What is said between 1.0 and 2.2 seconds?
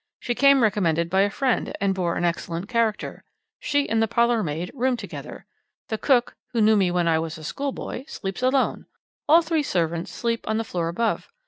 by a friend, and bore